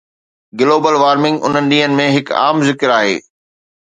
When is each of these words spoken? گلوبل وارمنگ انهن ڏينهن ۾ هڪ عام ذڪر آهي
گلوبل 0.59 0.95
وارمنگ 1.03 1.37
انهن 1.47 1.65
ڏينهن 1.73 1.93
۾ 2.03 2.07
هڪ 2.17 2.27
عام 2.41 2.57
ذڪر 2.71 2.95
آهي 2.99 3.17